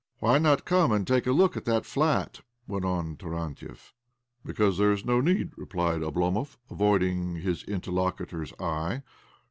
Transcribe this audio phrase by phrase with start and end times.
[0.19, 3.93] "Why not come and take a look at that flat?" went on Tarantiev."
[4.43, 9.03] Because there is no need," replied Oblo movj avoiding his interlocutor's eye.